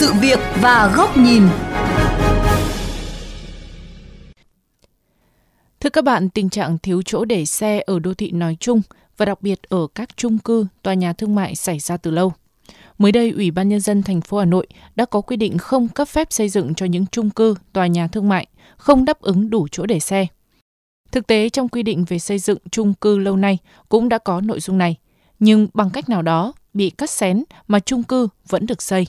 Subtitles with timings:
[0.00, 1.42] sự việc và góc nhìn.
[5.80, 8.82] Thưa các bạn, tình trạng thiếu chỗ để xe ở đô thị nói chung
[9.16, 12.32] và đặc biệt ở các chung cư, tòa nhà thương mại xảy ra từ lâu.
[12.98, 14.66] Mới đây, Ủy ban nhân dân thành phố Hà Nội
[14.96, 18.06] đã có quy định không cấp phép xây dựng cho những chung cư, tòa nhà
[18.06, 20.26] thương mại không đáp ứng đủ chỗ để xe.
[21.12, 23.58] Thực tế trong quy định về xây dựng chung cư lâu nay
[23.88, 24.96] cũng đã có nội dung này,
[25.38, 29.06] nhưng bằng cách nào đó bị cắt xén mà chung cư vẫn được xây.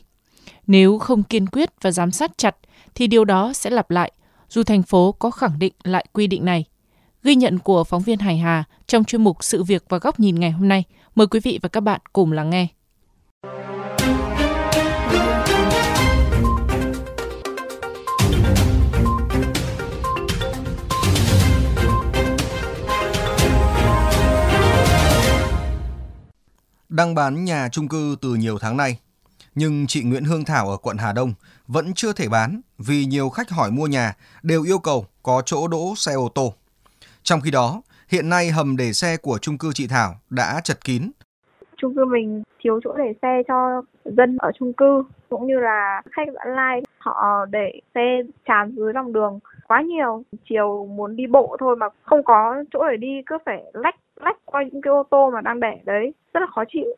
[0.67, 2.55] Nếu không kiên quyết và giám sát chặt
[2.95, 4.11] thì điều đó sẽ lặp lại,
[4.49, 6.65] dù thành phố có khẳng định lại quy định này.
[7.23, 10.39] Ghi nhận của phóng viên Hải Hà trong chuyên mục Sự việc và góc nhìn
[10.39, 10.83] ngày hôm nay.
[11.15, 12.67] Mời quý vị và các bạn cùng lắng nghe.
[26.89, 28.97] Đang bán nhà chung cư từ nhiều tháng nay,
[29.55, 31.33] nhưng chị Nguyễn Hương Thảo ở quận Hà Đông
[31.67, 35.67] vẫn chưa thể bán vì nhiều khách hỏi mua nhà đều yêu cầu có chỗ
[35.67, 36.53] đỗ xe ô tô.
[37.23, 40.85] Trong khi đó, hiện nay hầm để xe của chung cư chị Thảo đã chật
[40.85, 41.11] kín.
[41.77, 46.01] Chung cư mình thiếu chỗ để xe cho dân ở chung cư cũng như là
[46.11, 51.27] khách vãng lai họ để xe tràn dưới lòng đường quá nhiều chiều muốn đi
[51.27, 54.91] bộ thôi mà không có chỗ để đi cứ phải lách lách qua những cái
[54.91, 56.95] ô tô mà đang để đấy rất là khó chịu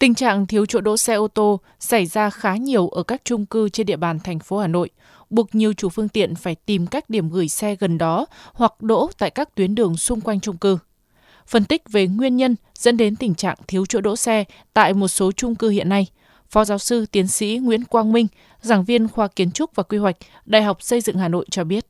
[0.00, 3.46] Tình trạng thiếu chỗ đỗ xe ô tô xảy ra khá nhiều ở các trung
[3.46, 4.90] cư trên địa bàn thành phố Hà Nội,
[5.30, 9.10] buộc nhiều chủ phương tiện phải tìm các điểm gửi xe gần đó hoặc đỗ
[9.18, 10.78] tại các tuyến đường xung quanh trung cư.
[11.46, 15.08] Phân tích về nguyên nhân dẫn đến tình trạng thiếu chỗ đỗ xe tại một
[15.08, 16.06] số trung cư hiện nay,
[16.48, 18.26] Phó giáo sư tiến sĩ Nguyễn Quang Minh,
[18.60, 21.64] giảng viên khoa kiến trúc và quy hoạch, Đại học Xây dựng Hà Nội cho
[21.64, 21.86] biết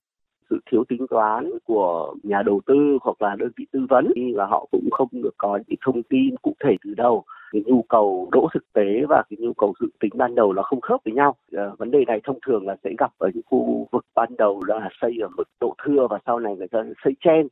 [0.50, 4.46] sự thiếu tính toán của nhà đầu tư hoặc là đơn vị tư vấn và
[4.46, 8.28] họ cũng không được có những thông tin cụ thể từ đầu cái nhu cầu
[8.32, 11.14] đỗ thực tế và cái nhu cầu dự tính ban đầu nó không khớp với
[11.14, 11.36] nhau.
[11.52, 14.60] À, vấn đề này thông thường là sẽ gặp ở những khu vực ban đầu
[14.66, 17.48] là xây ở mức độ thưa và sau này người ta xây chen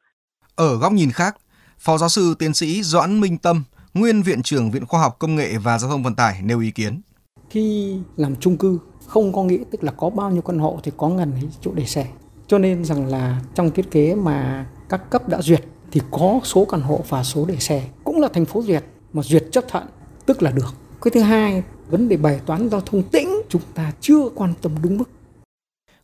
[0.58, 1.36] ở góc nhìn khác
[1.78, 3.64] phó giáo sư tiến sĩ doãn minh tâm
[3.94, 6.70] nguyên viện trưởng viện khoa học công nghệ và giao thông vận tải nêu ý
[6.70, 7.00] kiến.
[7.50, 10.92] Khi làm chung cư không có nghĩa tức là có bao nhiêu căn hộ thì
[10.96, 12.06] có ngần chỗ để xe
[12.48, 16.64] cho nên rằng là trong thiết kế mà các cấp đã duyệt thì có số
[16.64, 19.84] căn hộ và số để xe cũng là thành phố duyệt mà duyệt chấp thuận
[20.26, 20.74] tức là được.
[21.02, 24.72] Cái thứ hai, vấn đề bài toán giao thông tĩnh chúng ta chưa quan tâm
[24.82, 25.10] đúng mức.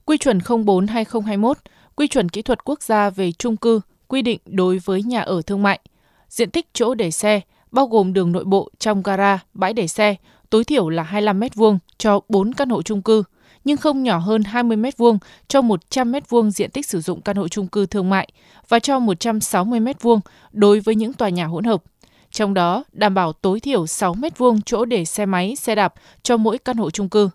[0.04, 1.54] Quy chuẩn 04-2021,
[1.97, 5.43] quy chuẩn kỹ thuật quốc gia về chung cư quy định đối với nhà ở
[5.43, 5.81] thương mại.
[6.28, 7.41] Diện tích chỗ để xe
[7.71, 10.16] bao gồm đường nội bộ trong gara, bãi để xe
[10.50, 13.22] tối thiểu là 25 m2 cho 4 căn hộ chung cư,
[13.65, 17.49] nhưng không nhỏ hơn 20 m2 cho 100 m2 diện tích sử dụng căn hộ
[17.49, 18.29] chung cư thương mại
[18.69, 20.21] và cho 160 m2
[20.53, 21.83] đối với những tòa nhà hỗn hợp.
[22.31, 26.37] Trong đó, đảm bảo tối thiểu 6 m2 chỗ để xe máy, xe đạp cho
[26.37, 27.31] mỗi căn hộ chung cư.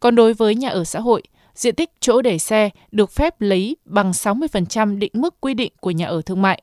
[0.00, 1.22] Còn đối với nhà ở xã hội,
[1.54, 5.90] diện tích chỗ để xe được phép lấy bằng 60% định mức quy định của
[5.90, 6.62] nhà ở thương mại.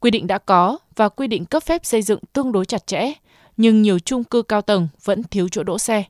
[0.00, 3.12] Quy định đã có và quy định cấp phép xây dựng tương đối chặt chẽ,
[3.56, 6.04] nhưng nhiều chung cư cao tầng vẫn thiếu chỗ đỗ xe.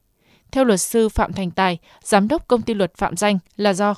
[0.53, 3.94] Theo luật sư Phạm Thành Tài, giám đốc công ty luật Phạm Danh là do?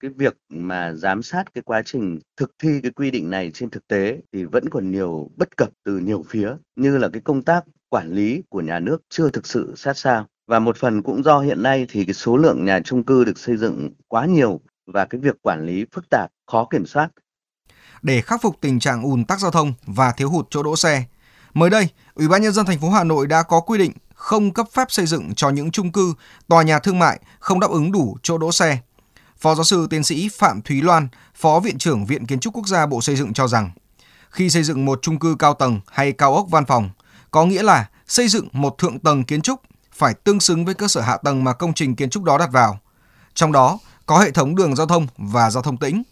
[0.00, 3.70] Cái việc mà giám sát cái quá trình thực thi cái quy định này trên
[3.70, 7.42] thực tế thì vẫn còn nhiều bất cập từ nhiều phía như là cái công
[7.42, 10.26] tác quản lý của nhà nước chưa thực sự sát sao.
[10.46, 13.38] Và một phần cũng do hiện nay thì cái số lượng nhà chung cư được
[13.38, 17.08] xây dựng quá nhiều và cái việc quản lý phức tạp khó kiểm soát.
[18.02, 21.04] Để khắc phục tình trạng ùn tắc giao thông và thiếu hụt chỗ đỗ xe
[21.54, 23.92] mới đây ủy ban nhân dân thành phố hà nội đã có quy định
[24.28, 26.14] không cấp phép xây dựng cho những chung cư
[26.48, 28.78] tòa nhà thương mại không đáp ứng đủ chỗ đỗ xe
[29.40, 32.66] Phó giáo sư tiến sĩ Phạm Thúy Loan, Phó Viện trưởng Viện Kiến trúc Quốc
[32.66, 33.70] gia Bộ Xây dựng cho rằng,
[34.30, 36.90] khi xây dựng một chung cư cao tầng hay cao ốc văn phòng,
[37.30, 39.60] có nghĩa là xây dựng một thượng tầng kiến trúc
[39.92, 42.52] phải tương xứng với cơ sở hạ tầng mà công trình kiến trúc đó đặt
[42.52, 42.78] vào.
[43.34, 46.02] Trong đó có hệ thống đường giao thông và giao thông tĩnh.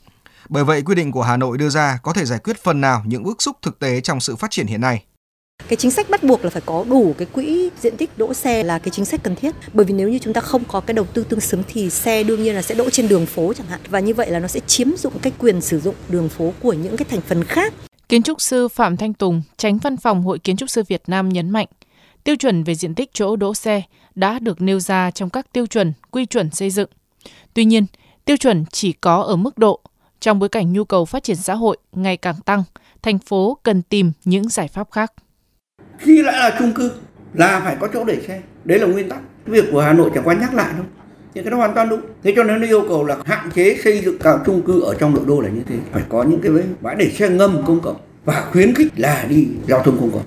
[0.49, 3.03] Bởi vậy, quy định của Hà Nội đưa ra có thể giải quyết phần nào
[3.07, 5.05] những bức xúc thực tế trong sự phát triển hiện nay.
[5.69, 8.63] Cái chính sách bắt buộc là phải có đủ cái quỹ diện tích đỗ xe
[8.63, 9.55] là cái chính sách cần thiết.
[9.73, 12.23] Bởi vì nếu như chúng ta không có cái đầu tư tương xứng thì xe
[12.23, 13.81] đương nhiên là sẽ đỗ trên đường phố chẳng hạn.
[13.89, 16.73] Và như vậy là nó sẽ chiếm dụng cái quyền sử dụng đường phố của
[16.73, 17.75] những cái thành phần khác.
[18.09, 21.29] Kiến trúc sư Phạm Thanh Tùng, tránh văn phòng Hội Kiến trúc sư Việt Nam
[21.29, 21.67] nhấn mạnh,
[22.25, 23.83] tiêu chuẩn về diện tích chỗ đỗ xe
[24.15, 26.89] đã được nêu ra trong các tiêu chuẩn, quy chuẩn xây dựng.
[27.55, 27.87] Tuy nhiên,
[28.25, 29.81] tiêu chuẩn chỉ có ở mức độ
[30.21, 32.63] trong bối cảnh nhu cầu phát triển xã hội ngày càng tăng,
[33.03, 35.13] thành phố cần tìm những giải pháp khác
[35.99, 36.91] khi đã là chung cư
[37.35, 38.41] là phải có chỗ để xe.
[38.65, 39.19] Đấy là nguyên tắc.
[39.47, 40.87] Việc của hà nội chẳng qua nhắc lại thôi.
[41.35, 42.01] Những cái đó hoàn toàn đúng.
[42.23, 44.95] Thế cho nên nó yêu cầu là hạn chế xây dựng các chung cư ở
[44.95, 45.77] trong nội đô là như thế.
[45.93, 49.47] Phải có những cái bãi để xe ngầm công cộng và khuyến khích là đi
[49.67, 50.23] giao thông công cộng.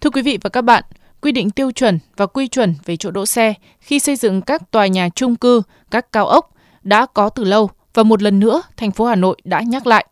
[0.00, 0.84] Thưa quý vị và các bạn,
[1.24, 4.70] quy định tiêu chuẩn và quy chuẩn về chỗ đỗ xe khi xây dựng các
[4.70, 6.50] tòa nhà chung cư, các cao ốc
[6.82, 10.06] đã có từ lâu và một lần nữa thành phố Hà Nội đã nhắc lại.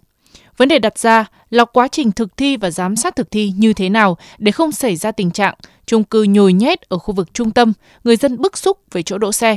[0.56, 3.72] Vấn đề đặt ra là quá trình thực thi và giám sát thực thi như
[3.72, 5.54] thế nào để không xảy ra tình trạng
[5.86, 7.72] chung cư nhồi nhét ở khu vực trung tâm,
[8.04, 9.56] người dân bức xúc về chỗ đỗ xe.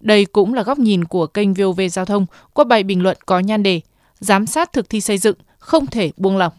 [0.00, 3.38] Đây cũng là góc nhìn của kênh VOV Giao thông qua bài bình luận có
[3.38, 3.80] nhan đề
[4.20, 6.52] Giám sát thực thi xây dựng không thể buông lỏng.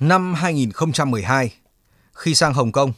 [0.00, 1.50] Năm 2012,
[2.18, 2.92] khi sang Hồng Kông,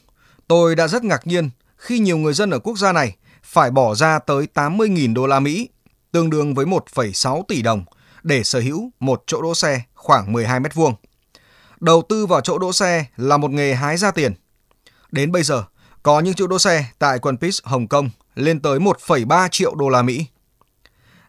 [0.48, 3.94] tôi đã rất ngạc nhiên khi nhiều người dân ở quốc gia này phải bỏ
[3.94, 5.68] ra tới 80.000 đô la Mỹ,
[6.12, 7.84] tương đương với 1,6 tỷ đồng
[8.22, 10.94] để sở hữu một chỗ đỗ xe khoảng 12 mét vuông.
[11.80, 14.34] Đầu tư vào chỗ đỗ xe là một nghề hái ra tiền.
[15.12, 15.64] Đến bây giờ,
[16.02, 19.88] có những chỗ đỗ xe tại quận Peace, Hồng Kông lên tới 1,3 triệu đô
[19.88, 20.26] la Mỹ.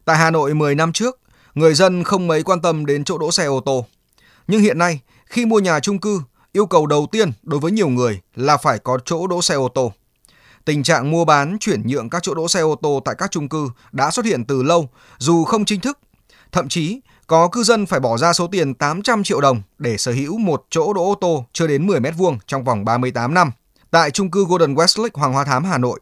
[0.06, 1.20] Tại Hà Nội 10 năm trước,
[1.56, 3.86] người dân không mấy quan tâm đến chỗ đỗ xe ô tô.
[4.48, 6.22] Nhưng hiện nay, khi mua nhà chung cư,
[6.54, 9.68] yêu cầu đầu tiên đối với nhiều người là phải có chỗ đỗ xe ô
[9.68, 9.94] tô.
[10.66, 13.50] Tình trạng mua bán chuyển nhượng các chỗ đỗ xe ô tô tại các chung
[13.50, 16.00] cư đã xuất hiện từ lâu, dù không chính thức.
[16.52, 20.12] Thậm chí, có cư dân phải bỏ ra số tiền 800 triệu đồng để sở
[20.12, 23.52] hữu một chỗ đỗ ô tô chưa đến 10 mét vuông trong vòng 38 năm
[23.92, 26.00] tại chung cư Golden Westlake Hoàng Hoa Thám Hà Nội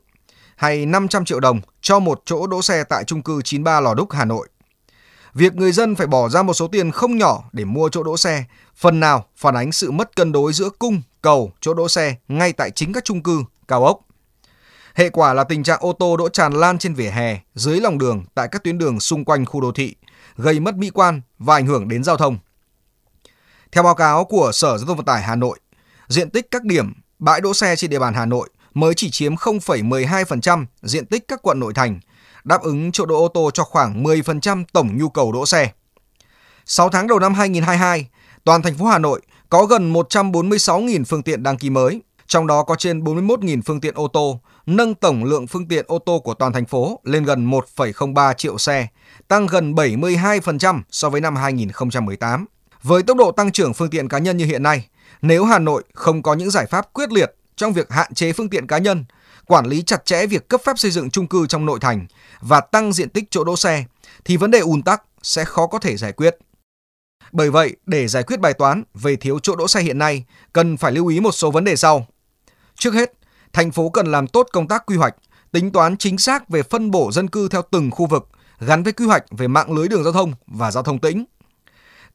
[0.55, 4.11] hay 500 triệu đồng cho một chỗ đỗ xe tại chung cư 93 Lò Đúc
[4.11, 4.47] Hà Nội.
[5.39, 8.17] Việc người dân phải bỏ ra một số tiền không nhỏ để mua chỗ đỗ
[8.17, 8.43] xe,
[8.75, 12.53] phần nào phản ánh sự mất cân đối giữa cung, cầu, chỗ đỗ xe ngay
[12.53, 13.99] tại chính các chung cư, cao ốc.
[14.95, 17.97] Hệ quả là tình trạng ô tô đỗ tràn lan trên vỉa hè, dưới lòng
[17.97, 19.95] đường tại các tuyến đường xung quanh khu đô thị,
[20.37, 22.37] gây mất mỹ quan và ảnh hưởng đến giao thông.
[23.71, 25.59] Theo báo cáo của Sở Giao thông Vận tải Hà Nội,
[26.07, 29.35] diện tích các điểm bãi đỗ xe trên địa bàn Hà Nội mới chỉ chiếm
[29.35, 31.99] 0,12% diện tích các quận nội thành,
[32.49, 35.71] đáp ứng chỗ đỗ ô tô cho khoảng 10% tổng nhu cầu đỗ xe.
[36.65, 38.07] 6 tháng đầu năm 2022,
[38.43, 42.63] toàn thành phố Hà Nội có gần 146.000 phương tiện đăng ký mới, trong đó
[42.63, 46.33] có trên 41.000 phương tiện ô tô, nâng tổng lượng phương tiện ô tô của
[46.33, 48.87] toàn thành phố lên gần 1,03 triệu xe,
[49.27, 52.45] tăng gần 72% so với năm 2018.
[52.83, 54.87] Với tốc độ tăng trưởng phương tiện cá nhân như hiện nay,
[55.21, 58.49] nếu Hà Nội không có những giải pháp quyết liệt trong việc hạn chế phương
[58.49, 59.05] tiện cá nhân,
[59.49, 62.07] quản lý chặt chẽ việc cấp phép xây dựng chung cư trong nội thành
[62.41, 63.85] và tăng diện tích chỗ đỗ xe,
[64.25, 66.37] thì vấn đề ùn tắc sẽ khó có thể giải quyết.
[67.31, 70.77] Bởi vậy, để giải quyết bài toán về thiếu chỗ đỗ xe hiện nay, cần
[70.77, 72.07] phải lưu ý một số vấn đề sau.
[72.75, 73.13] Trước hết,
[73.53, 75.15] thành phố cần làm tốt công tác quy hoạch,
[75.51, 78.27] tính toán chính xác về phân bổ dân cư theo từng khu vực,
[78.59, 81.25] gắn với quy hoạch về mạng lưới đường giao thông và giao thông tĩnh.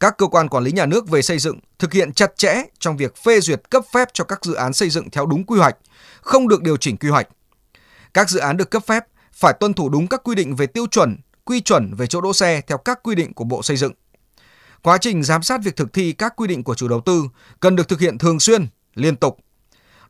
[0.04, 2.96] Các cơ quan quản lý nhà nước về xây dựng thực hiện chặt chẽ trong
[2.96, 5.76] việc phê duyệt cấp phép cho các dự án xây dựng theo đúng quy hoạch,
[6.20, 7.28] không được điều chỉnh quy hoạch.
[8.14, 10.86] Các dự án được cấp phép phải tuân thủ đúng các quy định về tiêu
[10.86, 13.92] chuẩn, quy chuẩn về chỗ đỗ xe theo các quy định của Bộ Xây dựng.
[14.82, 17.24] Quá trình giám sát việc thực thi các quy định của chủ đầu tư
[17.60, 19.38] cần được thực hiện thường xuyên, liên tục.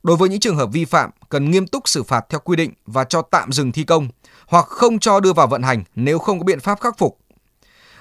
[0.03, 2.73] Đối với những trường hợp vi phạm, cần nghiêm túc xử phạt theo quy định
[2.85, 4.07] và cho tạm dừng thi công
[4.47, 7.17] hoặc không cho đưa vào vận hành nếu không có biện pháp khắc phục.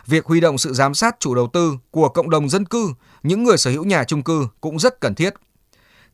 [0.07, 3.45] Việc huy động sự giám sát chủ đầu tư của cộng đồng dân cư, những
[3.45, 5.35] người sở hữu nhà chung cư cũng rất cần thiết.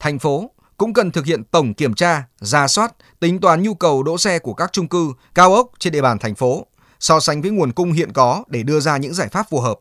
[0.01, 4.03] Thành phố cũng cần thực hiện tổng kiểm tra, ra soát, tính toán nhu cầu
[4.03, 6.67] đỗ xe của các chung cư, cao ốc trên địa bàn thành phố,
[7.01, 9.79] so sánh với nguồn cung hiện có để đưa ra những giải pháp phù hợp.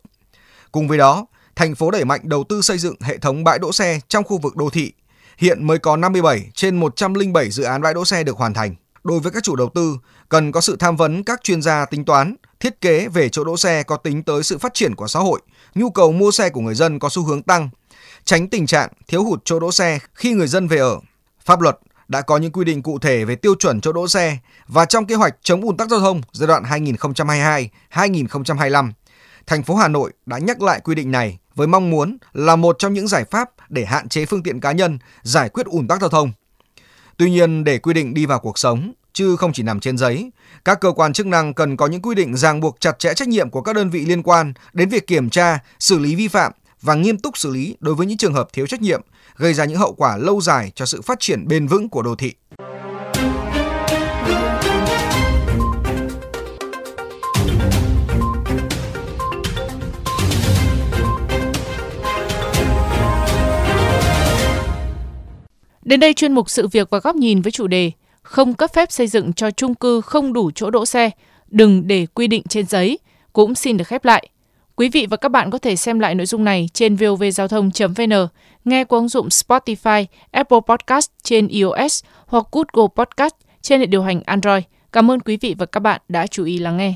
[0.72, 1.26] Cùng với đó,
[1.56, 4.38] thành phố đẩy mạnh đầu tư xây dựng hệ thống bãi đỗ xe trong khu
[4.38, 4.94] vực đô thị.
[5.38, 8.76] Hiện mới có 57 trên 107 dự án bãi đỗ xe được hoàn thành.
[9.04, 9.98] Đối với các chủ đầu tư,
[10.30, 13.58] cần có sự tham vấn các chuyên gia tính toán, thiết kế về chỗ đỗ
[13.58, 15.42] xe có tính tới sự phát triển của xã hội,
[15.76, 17.70] nhu cầu mua xe của người dân có xu hướng tăng,
[18.24, 21.00] tránh tình trạng thiếu hụt chỗ đỗ xe khi người dân về ở.
[21.46, 24.38] Pháp luật đã có những quy định cụ thể về tiêu chuẩn chỗ đỗ xe
[24.68, 26.64] và trong kế hoạch chống ùn tắc giao thông giai đoạn
[27.92, 28.92] 2022-2025,
[29.48, 32.76] thành phố Hà Nội đã nhắc lại quy định này với mong muốn là một
[32.80, 36.02] trong những giải pháp để hạn chế phương tiện cá nhân giải quyết ùn tắc
[36.02, 36.32] giao thông.
[37.18, 40.32] Tuy nhiên, để quy định đi vào cuộc sống, chứ không chỉ nằm trên giấy,
[40.66, 43.28] các cơ quan chức năng cần có những quy định ràng buộc chặt chẽ trách
[43.28, 46.52] nhiệm của các đơn vị liên quan đến việc kiểm tra, xử lý vi phạm
[46.82, 49.02] và nghiêm túc xử lý đối với những trường hợp thiếu trách nhiệm,
[49.36, 52.16] gây ra những hậu quả lâu dài cho sự phát triển bền vững của đô
[52.16, 52.34] thị.
[65.84, 67.92] Đến đây chuyên mục sự việc và góc nhìn với chủ đề
[68.30, 71.10] không cấp phép xây dựng cho chung cư không đủ chỗ đỗ xe,
[71.48, 73.00] đừng để quy định trên giấy
[73.34, 74.30] cũng xin được khép lại.
[74.76, 78.28] Quý vị và các bạn có thể xem lại nội dung này trên vovgiao thông.vn,
[78.66, 84.04] nghe qua ứng dụng Spotify, Apple Podcast trên iOS hoặc Google Podcast trên hệ điều
[84.04, 84.64] hành Android.
[84.92, 86.94] Cảm ơn quý vị và các bạn đã chú ý lắng nghe.